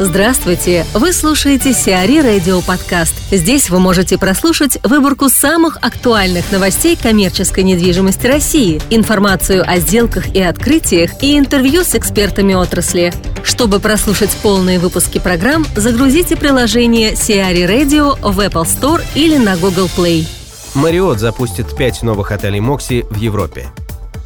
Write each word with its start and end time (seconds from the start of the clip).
Здравствуйте! 0.00 0.84
Вы 0.92 1.12
слушаете 1.12 1.72
Сиари 1.72 2.18
Радио 2.18 2.60
Подкаст. 2.62 3.14
Здесь 3.30 3.70
вы 3.70 3.78
можете 3.78 4.18
прослушать 4.18 4.76
выборку 4.82 5.28
самых 5.28 5.76
актуальных 5.82 6.50
новостей 6.50 6.98
коммерческой 7.00 7.62
недвижимости 7.62 8.26
России, 8.26 8.82
информацию 8.90 9.62
о 9.64 9.78
сделках 9.78 10.34
и 10.34 10.42
открытиях 10.42 11.22
и 11.22 11.38
интервью 11.38 11.84
с 11.84 11.94
экспертами 11.94 12.54
отрасли. 12.54 13.14
Чтобы 13.44 13.78
прослушать 13.78 14.36
полные 14.42 14.80
выпуски 14.80 15.20
программ, 15.20 15.64
загрузите 15.76 16.34
приложение 16.34 17.14
Сиари 17.14 17.62
Radio 17.62 18.18
в 18.20 18.40
Apple 18.40 18.64
Store 18.64 19.00
или 19.14 19.36
на 19.36 19.56
Google 19.56 19.88
Play. 19.96 20.26
Мариот 20.74 21.20
запустит 21.20 21.76
пять 21.76 22.02
новых 22.02 22.32
отелей 22.32 22.58
Мокси 22.58 23.06
в 23.10 23.16
Европе. 23.16 23.68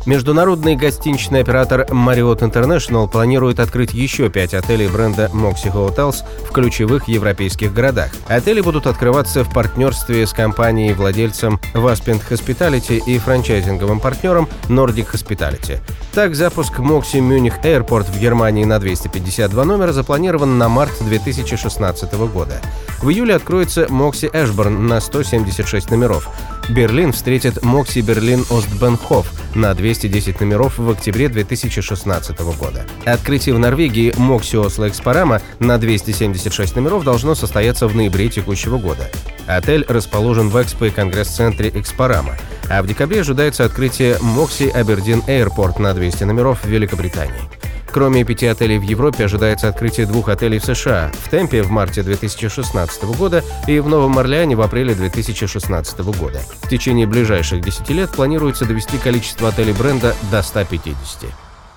Международный 0.09 0.75
гостиничный 0.75 1.41
оператор 1.41 1.83
Marriott 1.83 2.39
International 2.39 3.07
планирует 3.07 3.61
открыть 3.61 3.93
еще 3.93 4.31
пять 4.31 4.55
отелей 4.55 4.89
бренда 4.89 5.31
Moxie 5.35 5.71
Hotels 5.71 6.25
в 6.49 6.51
ключевых 6.51 7.09
европейских 7.09 7.75
городах. 7.75 8.13
Отели 8.27 8.63
будут 8.63 8.87
открываться 8.87 9.45
в 9.45 9.53
партнерстве 9.53 10.27
с 10.27 10.33
компанией-владельцем 10.33 11.61
Vaspend 11.75 12.23
Hospitality 12.31 13.03
и 13.05 13.19
франчайзинговым 13.19 14.01
партнером 14.01 14.49
Nordic 14.69 15.13
Hospitality. 15.13 15.79
Так, 16.15 16.35
запуск 16.35 16.79
Moxie 16.79 17.21
Munich 17.21 17.63
Airport 17.63 18.11
в 18.11 18.19
Германии 18.19 18.65
на 18.65 18.79
252 18.79 19.63
номера 19.67 19.93
запланирован 19.93 20.57
на 20.57 20.71
март 20.71 20.93
2016 21.01 22.15
года. 22.33 22.63
В 23.03 23.11
июле 23.11 23.35
откроется 23.35 23.85
Moxie 23.85 24.33
Ashburn 24.33 24.71
на 24.71 25.01
176 25.01 25.91
номеров. 25.91 26.31
Берлин 26.69 27.13
встретит 27.13 27.59
Moxie 27.59 28.03
Берлин 28.03 28.45
Остбенхоф 28.51 29.33
на 29.55 29.75
210 29.75 30.41
номеров 30.41 30.79
в 30.79 30.91
октябре 30.91 31.29
2016 31.29 32.39
года. 32.59 32.85
Открытие 33.07 33.55
в 33.55 33.59
Норвегии 33.59 34.13
Moxie 34.13 34.63
Oslo 34.63 34.87
Экспорама 34.87 35.41
на 35.61 35.79
276 35.79 36.77
номеров 36.77 37.05
должно 37.05 37.35
состояться 37.35 37.89
в 37.89 37.97
ноябре 37.97 38.29
текущего 38.29 38.79
года. 38.79 39.09
Отель 39.47 39.85
расположен 39.89 40.51
в 40.51 40.63
Экспо 40.63 40.87
и 40.87 40.91
Конгресс-центре 40.91 41.71
Экспорама, 41.71 42.37
а 42.69 42.83
в 42.83 42.87
декабре 42.87 43.23
ожидается 43.23 43.65
открытие 43.65 44.17
Moxie 44.17 44.71
Абердин 44.71 45.21
Airport 45.27 45.81
на 45.81 45.95
200 45.95 46.25
номеров 46.25 46.63
в 46.63 46.69
Великобритании. 46.69 47.58
Кроме 47.93 48.25
пяти 48.25 48.47
отелей 48.47 48.79
в 48.79 48.83
Европе 48.83 49.25
ожидается 49.25 49.69
открытие 49.69 50.07
двух 50.07 50.29
отелей 50.29 50.59
в 50.59 50.65
США 50.65 51.11
в 51.25 51.31
Темпе 51.31 51.63
в 51.63 51.71
марте 51.71 52.03
2016 52.03 53.05
года 53.17 53.43
и 53.67 53.81
в 53.81 53.89
Новом 53.89 54.19
Орлеане 54.19 54.57
в 54.57 54.61
апреле 54.61 54.95
2016 54.95 56.01
года. 56.19 56.41
В 56.63 56.69
течение 56.69 57.07
ближайших 57.07 57.61
10 57.61 57.91
лет 57.91 58.11
планируется 58.11 58.67
довести 58.67 58.99
количество 58.99 59.49
отелей 59.49 59.73
бренда 59.73 60.15
до 60.31 60.43
150. 60.43 61.31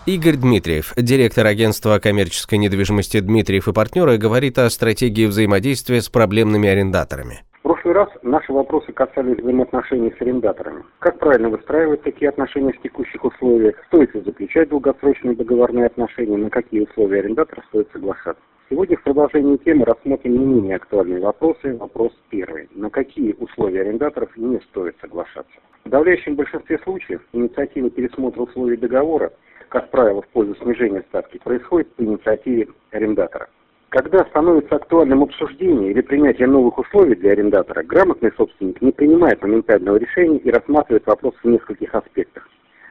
Игорь 0.08 0.36
Дмитриев, 0.36 0.94
директор 0.98 1.45
агентства 1.45 2.00
коммерческой 2.00 2.58
недвижимости 2.58 3.20
«Дмитриев 3.20 3.67
и 3.67 3.73
партнеры», 3.73 4.17
говорит 4.17 4.58
о 4.58 4.70
стратегии 4.72 5.28
взаимодействия 5.28 6.02
с 6.02 6.09
проблемными 6.09 6.67
арендаторами 6.67 7.44
прошлый 7.82 7.94
раз 7.94 8.10
наши 8.22 8.54
вопросы 8.54 8.92
касались 8.92 9.40
взаимоотношений 9.40 10.14
с 10.18 10.22
арендаторами. 10.22 10.84
Как 11.00 11.18
правильно 11.20 11.50
выстраивать 11.50 12.04
такие 12.04 12.30
отношения 12.30 12.73
в 12.73 12.82
текущих 12.82 13.23
условиях? 13.23 13.76
Стоит 13.88 14.14
ли 14.14 14.22
заключать 14.22 14.70
долгосрочные 14.70 15.36
договорные 15.36 15.88
отношения? 15.88 16.38
На 16.38 16.50
какие 16.50 16.82
условия 16.82 17.20
арендатора 17.20 17.64
стоит 17.70 17.90
соглашаться? 17.92 18.44
Сегодня 18.70 18.98
в 18.98 19.04
продолжении 19.04 19.58
темы 19.58 19.86
рассмотрим 19.86 20.34
не 20.34 20.46
менее 20.46 20.76
актуальные 20.76 21.22
вопросы. 21.22 21.76
Вопрос 21.76 22.14
первый. 22.30 22.70
На 22.76 22.90
какие 22.90 23.34
условия 23.40 23.82
арендаторов 23.82 24.36
не 24.38 24.60
стоит 24.70 24.95
соглашаться? 25.02 25.54
В 25.80 25.84
подавляющем 25.84 26.36
большинстве 26.36 26.78
случаев 26.80 27.22
инициатива 27.34 27.90
пересмотра 27.90 28.42
условий 28.42 28.78
договора, 28.78 29.34
как 29.70 29.90
правило, 29.90 30.22
в 30.22 30.28
пользу 30.28 30.56
снижения 30.56 31.04
ставки, 31.10 31.40
происходит 31.44 31.94
по 31.95 32.04
инициативе 32.04 32.68
арендатора. 32.92 33.50
Когда 33.92 34.23
становится 34.23 34.78
актуальным 34.78 35.22
обсуждение 35.22 35.92
или 35.92 36.00
принятие 36.00 36.47
новых 36.47 36.78
условий 36.78 37.14
для 37.14 37.34
арендатора, 37.34 37.84
грамотный 37.84 38.31
собственник 38.38 38.81
не 38.81 38.94
принимает 38.94 39.42
моментального 39.42 39.98
решения 39.98 40.38
и 40.38 40.50
рассматривает 40.50 41.05
вопрос 41.08 41.36
в 41.43 41.45
нескольких 41.45 41.93
аспектах. 41.93 42.48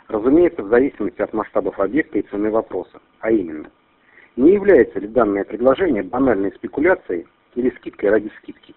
Разумеется, 0.09 0.63
в 0.63 0.69
зависимости 0.69 1.23
от 1.23 1.33
масштабов 1.33 1.81
объекта 1.81 2.19
и 2.19 2.23
цены 2.29 2.51
вопроса. 2.51 3.01
А 3.21 3.31
именно, 3.31 3.71
не 4.37 4.53
является 4.53 4.99
ли 4.99 5.09
данное 5.09 5.45
предложение 5.45 6.03
банальной 6.03 6.53
спекуляцией 6.53 7.27
или 7.55 7.71
скидкой 7.79 8.11
ради 8.11 8.31
скидки? 8.37 8.75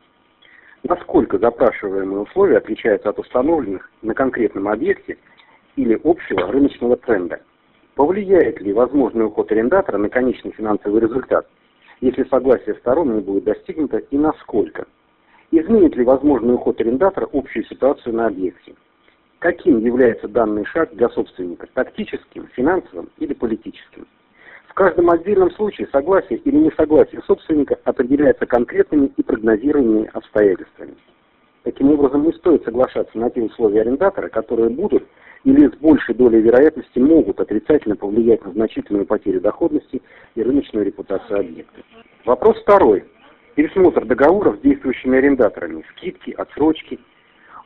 Насколько 0.84 1.38
запрашиваемые 1.40 2.22
условия 2.22 2.59
отличаются 2.59 3.09
от 3.09 3.19
установленных 3.19 3.92
на 4.02 4.14
конкретном 4.14 4.69
объекте 4.69 5.18
или 5.75 6.00
общего 6.06 6.50
рыночного 6.50 6.96
тренда? 6.96 7.42
Повлияет 7.96 8.62
ли 8.62 8.72
возможный 8.72 9.25
уход 9.25 9.52
арендатора 9.52 9.98
на 9.98 10.08
конечный 10.08 10.53
финансовый 10.53 11.02
результат– 11.02 11.46
если 12.03 12.25
согласие 12.25 12.75
сторон 12.75 13.16
не 13.16 13.22
будет 13.22 13.46
достигнуто 13.46 13.97
и 13.97 14.18
насколько. 14.18 14.86
Изменит 15.52 15.96
ли 15.96 16.03
возможный 16.03 16.56
уход 16.56 16.81
арендатора 16.81 17.30
общую 17.31 17.64
ситуацию 17.64 18.14
на 18.14 18.28
объекте? 18.28 18.75
Каким 19.40 19.80
является 19.80 20.28
данный 20.28 20.66
шаг 20.66 20.94
для 20.94 21.08
собственника– 21.09 21.66
тактическим, 21.74 22.50
финансовым 22.56 23.09
или 23.19 23.34
политическим? 23.34 24.06
В 24.68 24.74
каждом 24.74 25.12
отдельном 25.12 25.52
случае 25.52 25.88
согласие 25.94 26.40
или 26.40 26.58
несогласие 26.58 27.22
собственника 27.25 27.80
определяется 27.86 28.46
конкретными 28.47 29.13
и 29.16 29.24
прогнозируемыми 29.24 30.09
обстоятельствами. 30.12 30.96
Таким 31.63 31.92
образом, 31.92 32.24
не 32.24 32.34
стоит 32.34 32.66
соглашаться 32.66 33.18
на 33.18 33.30
те 33.30 33.44
условия 33.44 33.81
арендатора, 33.81 34.28
которые 34.28 34.69
будут 34.69 35.06
или 35.44 35.68
с 35.68 35.76
большей 35.78 36.16
долей 36.16 36.42
вероятности 36.42 37.00
могут 37.00 37.40
отрицательно 37.40 37.96
повлиять 37.96 38.46
на 38.46 38.52
значительную 38.52 39.06
потерю 39.06 39.42
доходности 39.42 40.02
и 40.36 40.44
рыночную 40.44 40.86
репутацию 40.86 41.40
объекта. 41.40 41.81
Вопрос 42.26 42.58
второй. 42.62 43.04
Пересмотр 43.56 44.06
договоров 44.06 44.58
с 44.58 44.62
действующими 44.62 45.18
арендаторами, 45.18 45.84
скидки, 45.92 46.31
отсрочки. 46.31 47.00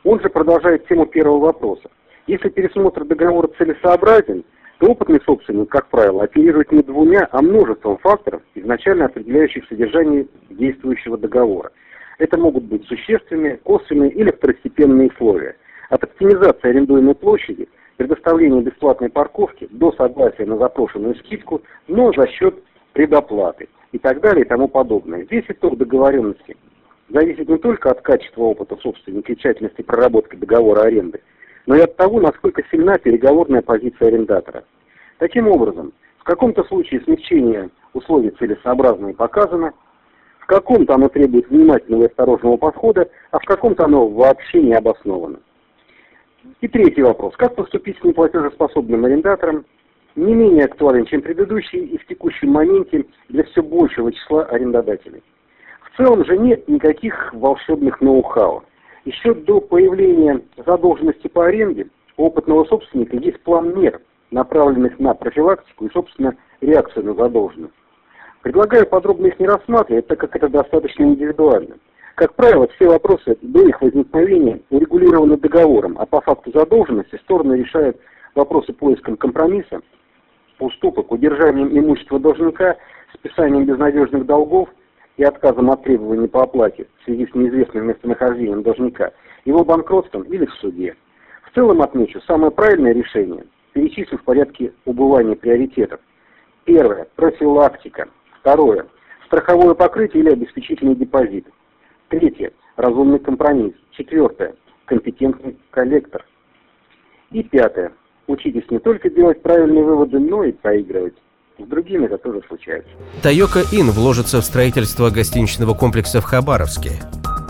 Он 0.04 0.20
же 0.20 0.28
продолжает 0.28 0.86
тему 0.86 1.06
первого 1.06 1.38
вопроса. 1.38 1.88
Если 2.26 2.50
пересмотр 2.50 3.04
договора 3.04 3.48
целесообразен, 3.56 4.44
то 4.78 4.86
опытный 4.86 5.20
собственник, 5.24 5.70
как 5.70 5.88
правило, 5.88 6.24
оперирует 6.24 6.70
не 6.72 6.82
двумя, 6.82 7.28
а 7.32 7.42
множеством 7.42 7.98
факторов, 7.98 8.42
изначально 8.54 9.06
определяющих 9.06 9.66
содержание 9.68 10.26
действующего 10.50 11.16
договора. 11.16 11.72
Это 12.18 12.36
могут 12.36 12.64
быть 12.64 12.84
существенные, 12.86 13.56
косвенные 13.58 14.10
или 14.10 14.30
второстепенные 14.30 15.08
условия. 15.08 15.56
От 15.88 16.04
оптимизации 16.04 16.68
арендуемой 16.68 17.14
площади, 17.14 17.68
предоставления 17.96 18.60
бесплатной 18.60 19.08
парковки 19.08 19.68
до 19.70 19.92
согласия 19.92 20.44
на 20.44 20.58
запрошенную 20.58 21.14
скидку, 21.16 21.62
но 21.86 22.12
за 22.12 22.26
счет 22.28 22.62
предоплаты 22.92 23.68
и 23.92 23.98
так 23.98 24.20
далее 24.20 24.44
и 24.44 24.48
тому 24.48 24.68
подобное. 24.68 25.26
Весь 25.30 25.46
итог 25.48 25.78
договоренности 25.78 26.56
зависит 27.08 27.48
не 27.48 27.56
только 27.56 27.90
от 27.90 28.02
качества 28.02 28.42
опыта 28.42 28.76
собственника 28.76 29.32
и 29.32 29.36
тщательности 29.36 29.82
проработки 29.82 30.36
договора 30.36 30.82
аренды, 30.82 31.22
но 31.66 31.74
и 31.74 31.80
от 31.80 31.96
того, 31.96 32.20
насколько 32.20 32.62
сильна 32.70 32.98
переговорная 32.98 33.62
позиция 33.62 34.08
арендатора. 34.08 34.64
Таким 35.18 35.48
образом, 35.48 35.92
в 36.18 36.24
каком-то 36.24 36.64
случае 36.64 37.00
смягчение 37.00 37.70
условий 37.94 38.30
целесообразно 38.30 39.08
и 39.08 39.14
показано, 39.14 39.72
в 40.40 40.46
каком-то 40.46 40.94
оно 40.94 41.08
требует 41.08 41.48
внимательного 41.48 42.02
и 42.02 42.06
осторожного 42.06 42.58
подхода, 42.58 43.08
а 43.30 43.38
в 43.38 43.44
каком-то 43.44 43.86
оно 43.86 44.06
вообще 44.06 44.62
не 44.62 44.74
обосновано. 44.74 45.40
И 46.60 46.68
третий 46.68 47.02
вопрос. 47.02 47.34
Как 47.36 47.54
поступить 47.54 47.98
с 47.98 48.04
неплатежеспособным 48.04 49.04
арендатором, 49.04 49.64
не 50.16 50.34
менее 50.34 50.64
актуален, 50.64 51.06
чем 51.06 51.22
предыдущий 51.22 51.78
и 51.78 51.98
в 51.98 52.06
текущем 52.06 52.50
моменте 52.50 53.06
для 53.28 53.44
все 53.44 53.62
большего 53.62 54.12
числа 54.12 54.44
арендодателей. 54.44 55.22
В 55.82 55.96
целом 55.96 56.24
же 56.24 56.36
нет 56.36 56.68
никаких 56.68 57.32
волшебных 57.32 58.00
ноу-хау. 58.00 58.64
Еще 59.04 59.34
до 59.34 59.60
появления 59.60 60.42
задолженности 60.56 61.28
по 61.28 61.46
аренде 61.46 61.88
у 62.16 62.26
опытного 62.26 62.64
собственника 62.64 63.16
есть 63.16 63.40
план 63.42 63.78
мер, 63.78 64.00
направленных 64.30 64.98
на 64.98 65.14
профилактику 65.14 65.86
и, 65.86 65.92
собственно, 65.92 66.36
реакцию 66.60 67.06
на 67.06 67.14
задолженность. 67.14 67.74
Предлагаю 68.42 68.86
подробно 68.86 69.26
их 69.26 69.38
не 69.38 69.46
рассматривать, 69.46 70.06
так 70.06 70.18
как 70.18 70.34
это 70.36 70.48
достаточно 70.48 71.04
индивидуально. 71.04 71.76
Как 72.18 72.34
правило, 72.34 72.66
все 72.74 72.88
вопросы 72.88 73.38
до 73.42 73.68
их 73.68 73.80
возникновения 73.80 74.60
урегулированы 74.70 75.36
договором, 75.36 75.96
а 76.00 76.04
по 76.04 76.20
факту 76.20 76.50
задолженности 76.52 77.14
стороны 77.18 77.54
решают 77.54 77.96
вопросы 78.34 78.72
поиском 78.72 79.16
компромисса 79.16 79.82
уступок, 80.58 81.12
удержанием 81.12 81.68
имущества 81.68 82.18
должника, 82.18 82.76
списанием 83.14 83.66
безнадежных 83.66 84.26
долгов 84.26 84.68
и 85.16 85.22
отказом 85.22 85.70
от 85.70 85.84
требований 85.84 86.26
по 86.26 86.42
оплате 86.42 86.88
в 86.98 87.04
связи 87.04 87.28
с 87.28 87.34
неизвестным 87.36 87.86
местонахождением 87.86 88.64
должника, 88.64 89.12
его 89.44 89.64
банкротством 89.64 90.22
или 90.22 90.46
в 90.46 90.54
суде. 90.54 90.96
В 91.44 91.54
целом 91.54 91.82
отмечу, 91.82 92.20
самое 92.22 92.50
правильное 92.50 92.94
решение 92.94 93.44
перечислю 93.74 94.18
в 94.18 94.24
порядке 94.24 94.72
убывания 94.86 95.36
приоритетов. 95.36 96.00
Первое– 96.64 97.06
профилактика. 97.14 98.08
Второе– 98.40 98.88
страховое 99.26 99.74
покрытие 99.74 100.24
или 100.24 100.32
обеспечительный 100.32 100.96
депозит. 100.96 101.46
Третье– 102.08 102.52
разумный 102.76 103.18
компромисс. 103.18 103.74
Четвертое– 103.92 104.54
компетентный 104.86 105.58
коллектор. 105.70 106.24
И 107.30 107.42
пятое– 107.42 107.92
Учитесь 108.28 108.70
не 108.70 108.78
только 108.78 109.08
делать 109.08 109.42
правильные 109.42 109.82
выводы, 109.82 110.18
но 110.18 110.44
и 110.44 110.52
проигрывать. 110.52 111.14
С 111.58 111.66
другими 111.66 112.04
это 112.04 112.18
тоже 112.18 112.42
случается. 112.46 112.90
Тайока 113.22 113.60
Ин 113.72 113.90
вложится 113.90 114.40
в 114.40 114.44
строительство 114.44 115.08
гостиничного 115.10 115.74
комплекса 115.74 116.20
в 116.20 116.24
Хабаровске. 116.24 116.90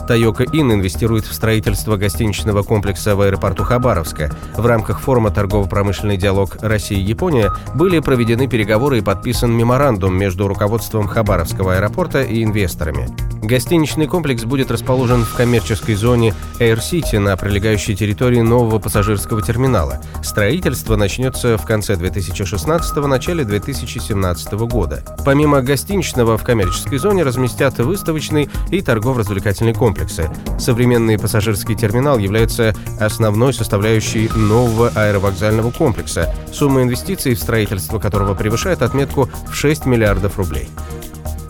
Тайока 0.09 0.45
Ин 0.45 0.73
инвестирует 0.73 1.27
в 1.27 1.35
строительство 1.35 1.99
гостиничного 1.99 2.63
комплекса 2.63 3.15
в 3.15 3.21
аэропорту 3.21 3.63
Хабаровска. 3.63 4.35
В 4.57 4.65
рамках 4.65 5.01
форума 5.01 5.31
«Торгово-промышленный 5.31 6.17
диалог 6.17 6.57
Россия-Япония» 6.63 7.53
были 7.75 7.99
проведены 7.99 8.49
переговоры 8.49 8.99
и 8.99 9.03
подписан 9.03 9.53
меморандум 9.53 10.17
между 10.17 10.49
руководством 10.49 11.07
Хабаровского 11.07 11.75
аэропорта 11.75 12.23
и 12.23 12.43
инвесторами. 12.43 13.07
Гостиничный 13.43 14.07
комплекс 14.07 14.45
будет 14.45 14.71
расположен 14.71 15.25
в 15.25 15.35
коммерческой 15.35 15.95
зоне 15.95 16.35
Air 16.59 16.79
City 16.79 17.19
на 17.19 17.37
прилегающей 17.37 17.95
территории 17.95 18.41
нового 18.41 18.79
пассажирского 18.79 19.43
терминала. 19.43 20.01
Строительство 20.23 20.97
начнется 20.97 21.57
в 21.57 21.65
конце 21.65 21.97
2016 21.97 22.97
начале 22.97 23.45
2017 23.45 24.53
года. 24.55 25.05
Помимо 25.25 25.61
гостиничного, 25.61 26.37
в 26.37 26.43
коммерческой 26.43 26.99
зоне 26.99 27.23
разместят 27.23 27.79
выставочный 27.79 28.49
и 28.71 28.81
торгово-развлекательный 28.81 29.75
комплексы. 29.99 30.31
Современный 30.59 31.19
пассажирский 31.19 31.75
терминал 31.75 32.19
является 32.19 32.75
основной 33.01 33.53
составляющей 33.53 34.31
нового 34.35 34.93
аэровокзального 34.95 35.71
комплекса, 35.71 36.35
сумма 36.53 36.83
инвестиций 36.83 37.35
в 37.35 37.39
строительство 37.39 37.99
которого 37.99 38.35
превышает 38.35 38.83
отметку 38.83 39.29
в 39.49 39.55
6 39.55 39.87
миллиардов 39.87 40.39
рублей. 40.39 40.69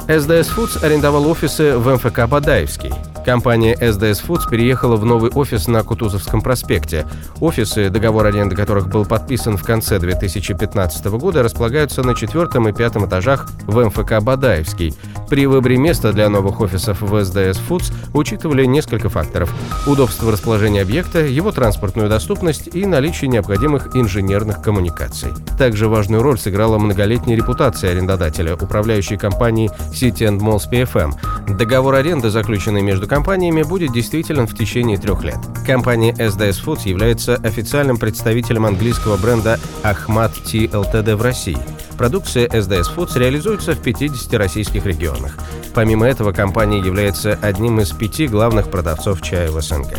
СДС 0.09 0.51
Foods 0.51 0.83
арендовал 0.83 1.29
офисы 1.29 1.77
в 1.77 1.95
МФК 1.95 2.27
«Бадаевский». 2.27 2.93
Компания 3.29 3.75
SDS 3.75 4.27
Foods 4.27 4.49
переехала 4.49 4.97
в 4.97 5.05
новый 5.05 5.31
офис 5.31 5.69
на 5.69 5.83
Кутузовском 5.83 6.41
проспекте. 6.41 7.07
Офисы, 7.41 7.91
договор 7.91 8.25
аренды 8.25 8.57
которых 8.57 8.89
был 8.89 9.05
подписан 9.05 9.59
в 9.59 9.65
конце 9.65 9.99
2015 9.99 11.05
года, 11.09 11.43
располагаются 11.43 12.03
на 12.03 12.15
четвертом 12.15 12.69
и 12.69 12.73
пятом 12.73 13.05
этажах 13.05 13.47
в 13.67 13.85
МФК 13.85 14.23
«Бадаевский». 14.23 14.95
При 15.29 15.47
выборе 15.47 15.77
места 15.77 16.15
для 16.15 16.31
новых 16.31 16.63
офисов 16.63 17.03
в 17.03 17.15
SDS 17.15 17.59
Foods 17.69 17.93
учитывали 18.15 18.65
несколько 18.65 19.11
факторов. 19.11 19.53
Удобство 19.87 20.33
расположения 20.33 20.81
объекта, 20.81 21.19
его 21.19 21.53
транспортную 21.53 22.09
доступность 22.09 22.75
и 22.75 22.87
наличие 22.87 23.29
необходимых 23.29 23.95
инженерных 23.95 24.63
коммуникаций. 24.63 25.33
Также 25.59 25.89
важную 25.89 26.23
роль 26.23 26.39
сыграла 26.39 26.79
многолетняя 26.79 27.37
репутация 27.37 27.91
арендодателя, 27.91 28.55
управляющей 28.55 29.19
компанией 29.19 29.69
City 29.93 30.27
and 30.27 30.39
Malls 30.39 30.63
PFM. 30.73 31.13
Договор 31.59 31.97
аренды, 31.97 32.31
заключенный 32.31 32.81
между 32.81 33.07
компаниями, 33.07 33.18
компаниями 33.19 33.65
будет 33.65 33.93
действителен 33.93 34.47
в 34.47 34.57
течение 34.57 34.97
трех 34.97 35.25
лет. 35.25 35.39
Компания 35.67 36.13
SDS 36.13 36.65
Foods 36.65 36.89
является 36.89 37.35
официальным 37.35 37.97
представителем 37.97 38.65
английского 38.65 39.17
бренда 39.17 39.59
Ahmad 39.83 40.31
Tea 40.45 40.71
Ltd 40.71 41.17
в 41.17 41.23
России. 41.23 41.59
Продукция 41.97 42.47
SDS 42.47 42.95
Foods 42.95 43.19
реализуется 43.19 43.73
в 43.73 43.83
50 43.83 44.33
российских 44.35 44.87
регионах. 44.87 45.37
Помимо 45.75 46.07
этого, 46.07 46.31
компания 46.31 46.79
является 46.79 47.37
одним 47.43 47.81
из 47.81 47.91
пяти 47.91 48.29
главных 48.29 48.71
продавцов 48.71 49.21
чая 49.21 49.51
в 49.51 49.61
СНГ. 49.61 49.99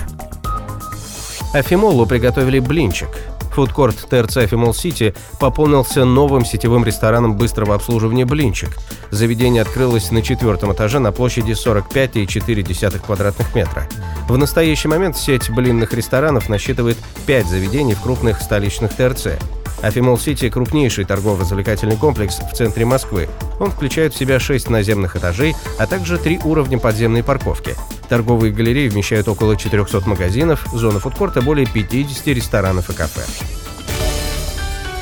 Афимолу 1.53 2.05
приготовили 2.05 2.59
блинчик. 2.59 3.09
Фудкорт 3.59 4.07
ТРЦ 4.09 4.47
Фимол 4.49 4.73
Сити 4.73 5.13
пополнился 5.37 6.05
новым 6.05 6.45
сетевым 6.45 6.85
рестораном 6.85 7.35
быстрого 7.35 7.75
обслуживания 7.75 8.23
«Блинчик». 8.23 8.69
Заведение 9.11 9.63
открылось 9.63 10.11
на 10.11 10.21
четвертом 10.21 10.71
этаже 10.71 10.99
на 10.99 11.11
площади 11.11 11.51
45,4 11.51 12.99
квадратных 13.05 13.53
метра. 13.53 13.85
В 14.29 14.37
настоящий 14.37 14.87
момент 14.87 15.17
сеть 15.17 15.49
блинных 15.49 15.93
ресторанов 15.93 16.47
насчитывает 16.47 16.95
5 17.25 17.47
заведений 17.47 17.95
в 17.95 18.01
крупных 18.01 18.39
столичных 18.39 18.95
ТРЦ. 18.95 19.27
Афимол 19.81 20.17
Сити– 20.17 20.49
крупнейший 20.51 21.05
торгово-развлекательный 21.05 21.97
комплекс 21.97 22.39
в 22.39 22.53
центре 22.53 22.85
Москвы. 22.85 23.29
Он 23.59 23.71
включает 23.71 24.13
в 24.13 24.17
себя 24.17 24.39
6 24.39 24.69
наземных 24.69 25.15
этажей, 25.15 25.55
а 25.77 25.87
также 25.87 26.17
3 26.17 26.41
уровня 26.43 26.77
подземной 26.77 27.23
парковки. 27.23 27.75
Торговые 28.09 28.51
галереи 28.51 28.89
вмещают 28.89 29.27
около 29.27 29.55
400 29.55 30.01
магазинов, 30.07 30.65
зона 30.73 30.99
фудкорта 30.99 31.41
более 31.41 31.65
50 31.65 32.27
ресторанов 32.27 32.89
и 32.89 32.93
кафе. 32.93 33.21